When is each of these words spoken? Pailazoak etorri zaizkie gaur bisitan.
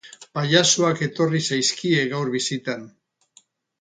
Pailazoak 0.37 1.03
etorri 1.07 1.41
zaizkie 1.49 2.03
gaur 2.15 2.33
bisitan. 2.39 2.91